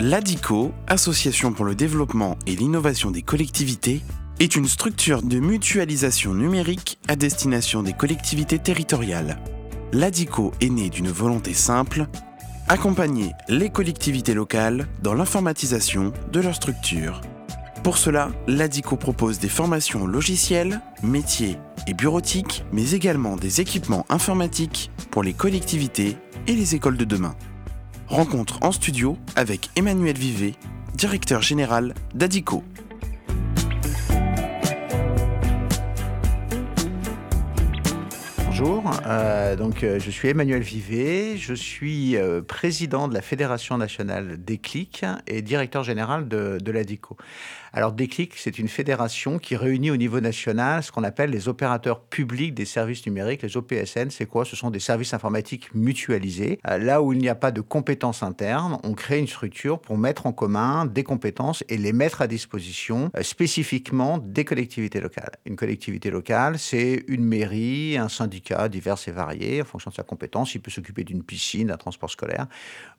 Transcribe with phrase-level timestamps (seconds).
[0.00, 4.00] L'ADICO, Association pour le développement et l'innovation des collectivités,
[4.38, 9.38] est une structure de mutualisation numérique à destination des collectivités territoriales.
[9.92, 12.06] L'ADICO est né d'une volonté simple,
[12.66, 17.20] accompagner les collectivités locales dans l'informatisation de leur structure.
[17.82, 24.90] Pour cela, l'ADICO propose des formations logicielles, métiers et bureautiques, mais également des équipements informatiques
[25.10, 27.36] pour les collectivités et les écoles de demain.
[28.10, 30.54] Rencontre en studio avec Emmanuel Vivet,
[30.96, 32.64] directeur général d'ADICO.
[38.60, 43.78] Bonjour, euh, donc euh, je suis Emmanuel Vivet, je suis euh, président de la Fédération
[43.78, 47.16] nationale des clics et directeur général de, de l'ADICO.
[47.72, 52.00] Alors Déclic, c'est une fédération qui réunit au niveau national ce qu'on appelle les opérateurs
[52.00, 54.10] publics des services numériques, les OPSN.
[54.10, 54.44] C'est quoi?
[54.44, 56.58] Ce sont des services informatiques mutualisés.
[56.64, 60.26] Là où il n'y a pas de compétences internes, on crée une structure pour mettre
[60.26, 65.30] en commun des compétences et les mettre à disposition spécifiquement des collectivités locales.
[65.46, 70.02] Une collectivité locale, c'est une mairie, un syndicat divers et variés en fonction de sa
[70.02, 70.54] compétence.
[70.54, 72.46] Il peut s'occuper d'une piscine, d'un transport scolaire,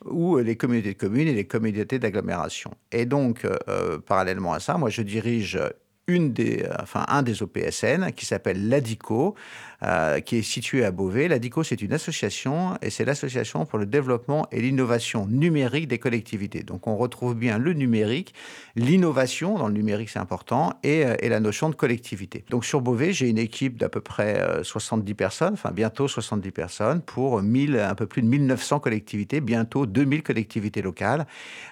[0.05, 2.71] ou les communautés de communes et les communautés d'agglomération.
[2.91, 5.59] Et donc, euh, parallèlement à ça, moi je dirige
[6.07, 9.35] une des, enfin, un des OPSN qui s'appelle l'ADICO,
[9.83, 11.27] euh, qui est situé à Beauvais.
[11.27, 16.63] L'ADICO, c'est une association et c'est l'association pour le développement et l'innovation numérique des collectivités.
[16.63, 18.33] Donc on retrouve bien le numérique,
[18.75, 22.45] l'innovation, dans le numérique c'est important, et, euh, et, la notion de collectivité.
[22.49, 26.51] Donc sur Beauvais, j'ai une équipe d'à peu près 70 euh, personnes, enfin bientôt 70
[26.51, 31.25] personnes, pour 1000, un peu plus de 1900 collectivités, bientôt 2000 collectivités locales,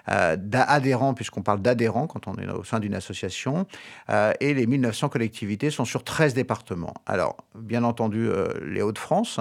[0.09, 3.67] euh, d'adhérents, puisqu'on parle d'adhérents quand on est au sein d'une association,
[4.09, 6.93] euh, et les 1900 collectivités sont sur 13 départements.
[7.05, 9.39] Alors, bien entendu, euh, les Hauts-de-France,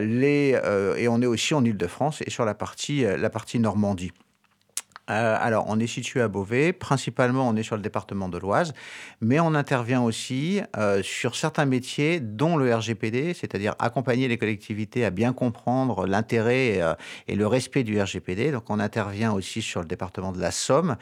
[0.00, 0.58] les,
[0.96, 4.12] et on est aussi en Ile-de-France et sur la partie, la partie Normandie.
[5.08, 6.72] Euh, alors, on est situé à Beauvais.
[6.72, 8.72] Principalement, on est sur le département de l'Oise,
[9.20, 15.04] mais on intervient aussi euh, sur certains métiers, dont le RGPD, c'est-à-dire accompagner les collectivités
[15.04, 16.94] à bien comprendre l'intérêt euh,
[17.28, 18.50] et le respect du RGPD.
[18.50, 20.96] Donc, on intervient aussi sur le département de la Somme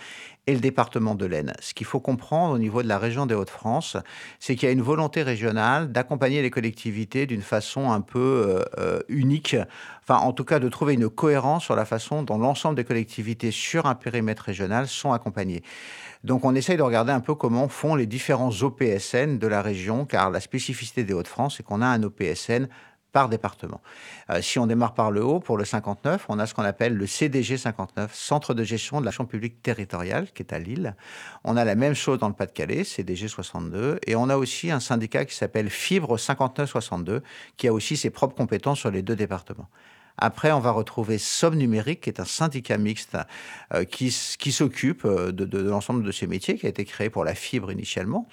[0.47, 1.54] et le département de l'Aisne.
[1.60, 3.97] Ce qu'il faut comprendre au niveau de la région des Hauts-de-France,
[4.38, 8.62] c'est qu'il y a une volonté régionale d'accompagner les collectivités d'une façon un peu
[9.09, 9.56] unique,
[10.03, 13.50] enfin en tout cas de trouver une cohérence sur la façon dont l'ensemble des collectivités
[13.50, 15.62] sur un périmètre régional sont accompagnés.
[16.22, 20.06] Donc on essaye de regarder un peu comment font les différents OPSN de la région,
[20.06, 22.69] car la spécificité des Hauts-de-France, c'est qu'on a un OPSN
[23.15, 23.81] par département.
[24.28, 26.94] Euh, si on démarre par le haut, pour le 59, on a ce qu'on appelle
[26.94, 30.97] le CDG 59, Centre de gestion de l'action publique territoriale, qui est à Lille.
[31.44, 34.81] On a la même chose dans le Pas-de-Calais, CDG 62, et on a aussi un
[34.81, 37.21] syndicat qui s'appelle Fibre 59-62,
[37.56, 39.69] qui a aussi ses propres compétences sur les deux départements.
[40.16, 43.16] Après, on va retrouver Somme Numérique, qui est un syndicat mixte
[43.72, 47.34] euh, qui, s'occupe euh, de, l'ensemble de ces métiers, qui a été créé pour la
[47.34, 48.28] fibre initialement.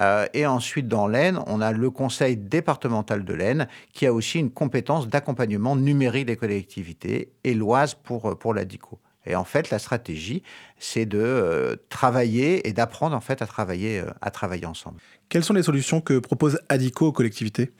[0.00, 4.38] Euh, et ensuite, dans l'Aisne, on a le conseil départemental de l'Aisne, qui a aussi
[4.38, 8.54] une compétence d'accompagnement numérique des collectivités, et l'Oise pour, pour.
[9.26, 10.42] Et en fait, la stratégie,
[10.78, 14.98] c'est de travailler et d'apprendre en fait à travailler, à travailler ensemble.
[15.28, 17.72] Quelles sont les solutions que propose ADICO aux collectivités?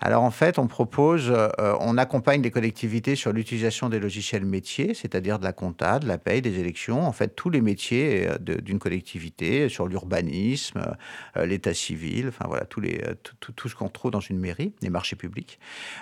[0.00, 1.48] Alors en fait, on propose, euh,
[1.80, 6.18] on accompagne les collectivités sur l'utilisation des logiciels métiers, c'est-à-dire de la compta, de la
[6.18, 10.82] paye, des élections, en fait tous les métiers euh, d'une collectivité, sur l'urbanisme,
[11.36, 12.82] euh, l'état civil, enfin voilà, tout,
[13.68, 15.58] ce qu'on trouve dans une mairie, les marchés publics.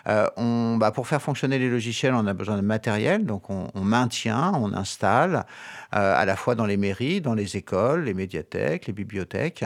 [0.07, 4.53] bah, pour faire fonctionner les logiciels, on a besoin de matériel, donc on, on maintient,
[4.55, 5.45] on installe,
[5.91, 9.65] à la fois dans les mairies, dans les écoles, les médiathèques, les bibliothèques,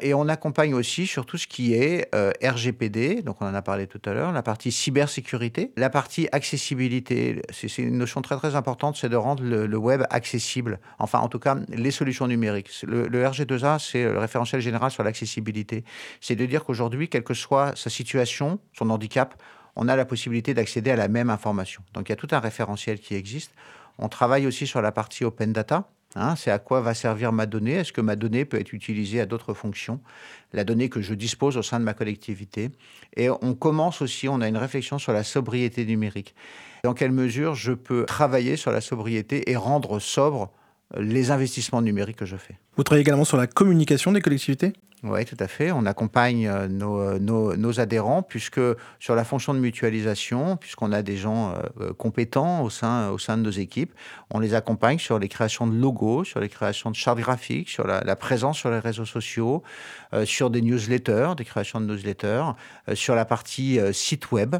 [0.00, 2.08] et on accompagne aussi sur tout ce qui est
[2.42, 7.42] RGPD, donc on en a parlé tout à l'heure, la partie cybersécurité, la partie accessibilité.
[7.50, 10.78] C'est une notion très très importante, c'est de rendre le, web accessible.
[10.98, 12.70] Enfin, en tout cas, les solutions numériques.
[12.86, 15.84] Le, RG2A, c'est le référentiel général sur l'accessibilité.
[16.20, 19.40] C'est de dire qu'aujourd'hui, quelle que soit sa situation, son handicap,
[19.76, 21.82] on a la possibilité d'accéder à la même information.
[21.94, 23.52] Donc il y a tout un référentiel qui existe.
[23.98, 25.88] On travaille aussi sur la partie open data.
[26.16, 27.74] Hein, c'est à quoi va servir ma donnée?
[27.74, 30.00] Est-ce que ma donnée peut être utilisée à d'autres fonctions?
[30.52, 32.70] La donnée que je dispose au sein de ma collectivité.
[33.16, 36.34] Et on commence aussi, on a une réflexion sur la sobriété numérique.
[36.82, 40.50] Dans quelle mesure je peux travailler sur la sobriété et rendre sobre
[40.96, 42.56] les investissements numériques que je fais.
[42.76, 44.72] Vous travaillez également sur la communication des collectivités?
[45.02, 45.72] Oui, tout à fait.
[45.72, 48.60] On accompagne euh, euh, nos, nos, adhérents puisque
[48.98, 53.38] sur la fonction de mutualisation, puisqu'on a des gens euh, compétents au sein, au sein
[53.38, 53.94] de nos équipes,
[54.30, 57.86] on les accompagne sur les créations de logos, sur les créations de chartes graphiques, sur
[57.86, 59.62] la, présence sur les réseaux sociaux,
[60.24, 62.44] sur des newsletters, des créations de newsletters,
[62.94, 64.56] sur la partie site web.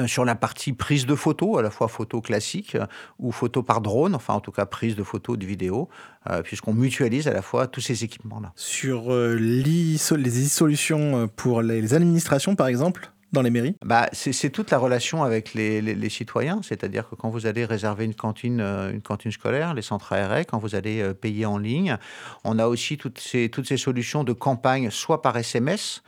[0.00, 2.86] Euh, sur la partie prise de photos, à la fois photos classiques euh,
[3.18, 5.88] ou photos par drone, enfin en tout cas prise de photos, de vidéos,
[6.28, 8.52] euh, puisqu'on mutualise à la fois tous ces équipements-là.
[8.56, 13.76] Sur les solutions pour les administrations, par exemple dans les mairies?
[13.84, 18.04] Bah, C'est toute la relation avec les, les, citoyens, c'est-à-dire que quand vous allez réserver
[18.04, 21.96] une cantine, une cantine scolaire, les centres aérés, quand vous allez payer en ligne,
[22.42, 26.02] on a aussi toutes ces, toutes ces solutions de campagne, soit par SMS,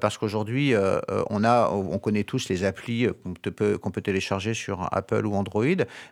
[0.00, 4.88] parce qu'aujourd'hui, euh, euh, on, a, on connaît tous les applis qu'on peut, télécharger sur
[4.92, 5.64] Apple ou Android.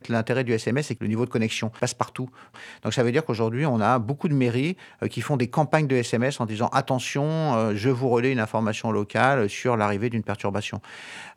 [0.08, 2.30] L'intérêt du SMS, c'est que le niveau de connexion passe partout.
[2.84, 4.76] Donc ça veut dire qu'aujourd'hui, on a beaucoup de mairies
[5.10, 9.48] qui font des campagnes de SMS en disant attention, je vous relais une information locale
[9.48, 10.80] sur l'arrivée d'une perturbation.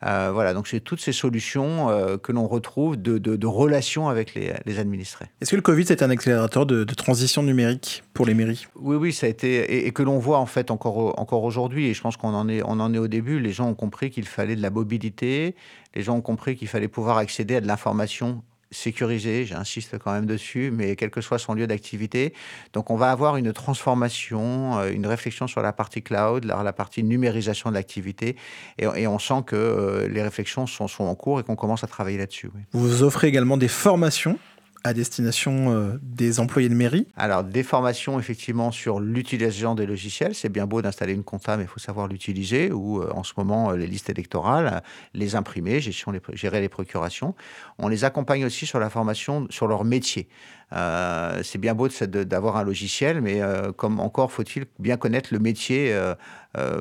[0.02, 1.88] voilà, donc c'est toutes ces solutions
[2.22, 5.26] que l'on retrouve de, relations avec les, administrés.
[5.42, 8.04] Est-ce que le Covid, c'est un accélérateur de, transition numérique?
[8.16, 10.72] Pour les mairies Oui, oui, ça a été, et, et, que l'on voit en fait
[10.72, 13.40] encore, encore aujourd'hui, et je pense qu'on on en est, on en est au début.
[13.40, 15.56] Les gens ont compris qu'il fallait de la mobilité.
[15.94, 18.42] Les gens ont compris qu'il fallait pouvoir accéder à de l'information
[18.72, 22.34] sécurisée, j'insiste quand même dessus, mais quel que soit son lieu d'activité.
[22.74, 27.04] Donc on va avoir une transformation, euh, une réflexion sur la partie cloud, la, partie
[27.04, 28.36] numérisation de l'activité,
[28.78, 31.88] et, on sent que euh, les réflexions sont, sont, en cours et qu'on commence à
[31.88, 32.50] travailler là-dessus.
[32.72, 34.40] Vous offrez également des formations
[34.86, 40.36] à destination euh, des employés de mairie Alors, des formations effectivement sur l'utilisation des logiciels.
[40.36, 42.72] C'est bien beau d'installer une compta, mais il faut savoir l'utiliser.
[42.72, 44.84] Ou euh, en ce moment, euh, les listes électorales,
[45.16, 47.34] les imprimer, gérer les procurations.
[47.80, 50.28] On les accompagne aussi sur la formation sur leur métier.
[50.72, 53.42] c'est bien beau d'avoir un logiciel, mais
[53.78, 55.96] comme encore faut-il bien connaître le métier,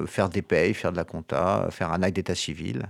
[0.07, 2.89] faire des payes, faire de la compta, faire un acte d'état civil.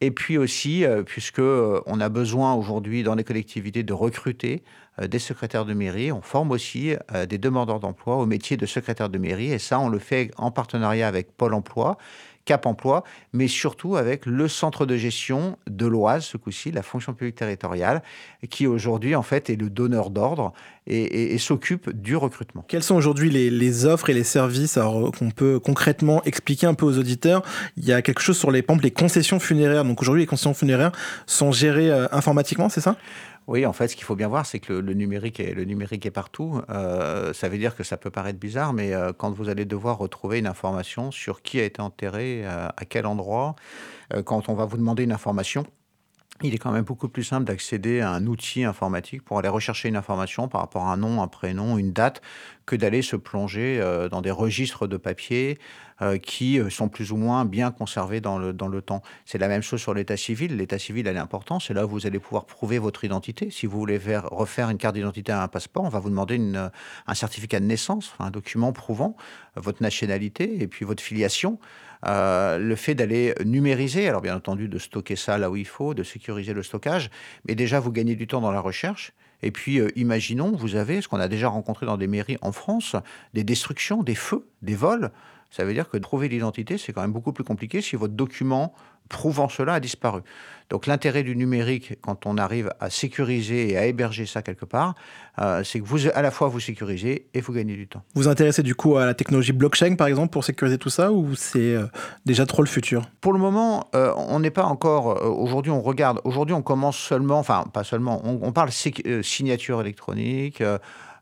[0.00, 4.62] Et puis aussi, euh, puisque euh, on a besoin aujourd'hui dans les collectivités de recruter
[4.98, 6.94] euh, des secrétaires de mairie, on forme aussi
[7.28, 9.52] des demandeurs d'emploi au métier de secrétaire de mairie.
[9.52, 11.98] Et ça, on le fait en partenariat avec Pôle Emploi
[12.44, 17.12] Cap Emploi, mais surtout avec le centre de gestion de l'Oise, ce coup-ci, la fonction
[17.12, 18.02] publique territoriale,
[18.48, 20.52] qui aujourd'hui, en fait, est le donneur d'ordre
[20.86, 22.64] et, s'occupe du recrutement.
[22.66, 24.78] Quelles sont aujourd'hui les, offres et les services
[25.18, 27.42] qu'on peut concrètement expliquer un peu aux auditeurs?
[27.76, 29.84] Il y a quelque chose sur les, par les concessions funéraires.
[29.84, 30.92] Donc aujourd'hui, les concessions funéraires
[31.26, 32.96] sont gérées euh, informatiquement, c'est ça?
[33.50, 36.62] Oui, en fait, ce qu'il faut bien voir, c'est que le, numérique est, partout.
[36.70, 39.98] Euh, ça veut dire que ça peut paraître bizarre, mais euh, quand vous allez devoir
[39.98, 43.56] retrouver une information sur qui a été enterré, euh, à quel endroit,
[44.24, 45.66] quand on va vous demander une information,
[46.42, 49.88] il est quand même beaucoup plus simple d'accéder à un outil informatique pour aller rechercher
[49.88, 52.22] une information par rapport à un nom, un prénom, une date,
[52.70, 55.58] que d'aller se plonger euh, dans des registres de papier
[56.02, 59.02] euh, qui euh, sont plus ou moins bien conservés dans le, dans le temps.
[59.24, 60.56] C'est la même chose sur l'état civil.
[60.56, 61.58] L'état civil, elle est important.
[61.58, 63.50] C'est là où vous allez pouvoir prouver votre identité.
[63.50, 66.38] Si vous voulez faire, refaire une carte d'identité à un passeport, on va vous demander
[66.38, 69.16] un certificat de naissance, un document prouvant
[69.56, 71.58] votre nationalité et puis votre filiation.
[72.04, 76.04] Le fait d'aller numériser, alors bien entendu de stocker ça là où il faut, de
[76.04, 77.10] sécuriser le stockage,
[77.48, 79.12] mais déjà vous gagnez du temps dans la recherche.
[79.42, 82.52] Et puis, euh, imaginons, vous avez ce qu'on a déjà rencontré dans des mairies en
[82.52, 82.96] France,
[83.34, 85.10] des destructions, des feux, des vols.
[85.50, 88.72] Ça veut dire que trouver l'identité, c'est quand même beaucoup plus compliqué si votre document
[89.08, 90.22] prouvant cela a disparu.
[90.70, 94.94] Donc l'intérêt du numérique, quand on arrive à sécuriser et à héberger ça quelque part,
[95.40, 98.02] euh, c'est que vous, à la fois vous sécurisez et vous gagnez du temps.
[98.14, 101.34] Vous intéressez du coup à la technologie blockchain par exemple pour sécuriser tout ça ou
[101.34, 101.86] c'est euh,
[102.24, 103.02] déjà trop le futur?
[103.20, 105.26] Pour le moment, euh, on n'est pas encore.
[105.26, 106.20] aujourd'hui, on regarde.
[106.22, 108.22] Aujourd'hui, on commence seulement, enfin pas seulement.
[108.24, 110.62] On, on parle signature électronique.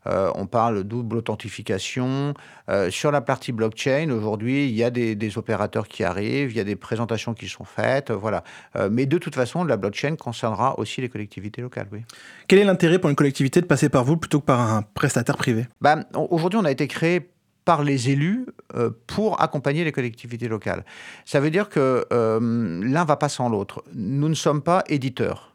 [0.07, 2.33] Euh, on parle double authentification.
[2.69, 6.59] Euh, sur la partie blockchain, aujourd'hui, il y a des, opérateurs qui arrivent, il y
[6.59, 8.43] a des présentations qui sont faites, voilà.
[8.75, 12.01] Euh, mais de toute façon, la blockchain concernera aussi les collectivités locales, oui.
[12.47, 15.37] Quel est l'intérêt pour une collectivité de passer par vous plutôt que par un prestataire
[15.37, 15.67] privé?
[15.81, 17.29] Bah, Aujourd'hui, on a été créé
[17.63, 18.47] par les élus
[19.05, 20.83] pour accompagner les collectivités locales.
[21.25, 23.83] Ça veut dire que l'un va pas sans l'autre.
[23.93, 25.48] Nous ne sommes pas éditeurs.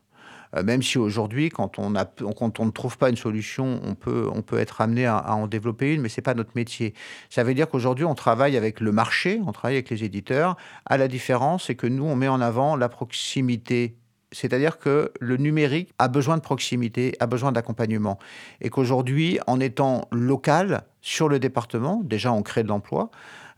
[0.56, 4.58] Euh, même si aujourd'hui, quand on, ne trouve pas une solution, on peut, on peut
[4.58, 6.94] être amené à, en développer une, mais ce n'est pas notre métier.
[7.30, 10.56] Ça veut dire qu'aujourd'hui, on travaille avec le marché, on travaille avec les éditeurs.
[10.86, 13.96] À la différence, c'est que nous, on met en avant la proximité
[14.34, 18.18] c'est-à-dire que le numérique a besoin de proximité, a besoin d'accompagnement.
[18.60, 23.10] Et qu'aujourd'hui, en étant local sur le département, déjà on crée de l'emploi,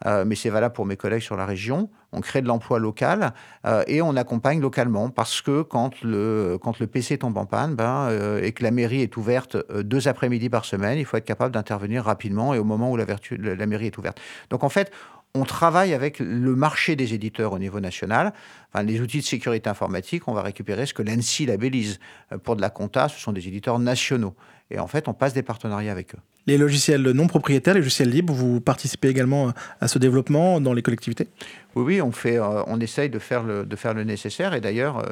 [0.05, 1.88] euh, mais c'est valable pour mes collègues sur la région.
[2.16, 3.35] On crée de l'emploi local
[3.66, 7.75] euh, et on accompagne localement parce que quand le, quand le PC tombe en panne
[7.75, 11.26] ben, euh, et que la mairie est ouverte deux après-midi par semaine, il faut être
[11.26, 14.18] capable d'intervenir rapidement et au moment où la mairie est ouverte.
[14.49, 14.90] Donc en fait,
[15.35, 18.32] on travaille avec le marché des éditeurs au niveau national.
[18.73, 22.00] Enfin, les outils de sécurité informatique, on va récupérer ce que l'ANSI labellise.
[22.42, 24.35] Pour de la compta, ce sont des éditeurs nationaux.
[24.70, 26.20] Et en fait, on passe des partenariats avec eux.
[26.47, 30.83] Les logiciels non propriétaires, les logiciels libres, vous participez également à ce développement dans les
[30.83, 31.29] collectivités?
[31.75, 34.55] Oui, oui, on, fait, on essaye de faire le, de faire le nécessaire.
[34.55, 35.05] Et d'ailleurs,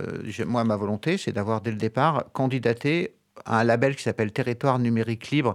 [0.46, 3.14] moi, ma volonté, c'est d'avoir dès le départ candidaté
[3.46, 5.54] un label qui s'appelle Territoire numérique libre,